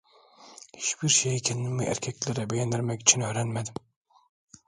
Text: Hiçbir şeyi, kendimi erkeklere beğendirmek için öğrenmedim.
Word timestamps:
Hiçbir 0.77 1.09
şeyi, 1.09 1.41
kendimi 1.41 1.83
erkeklere 1.83 2.49
beğendirmek 2.49 3.01
için 3.01 3.21
öğrenmedim. 3.21 3.73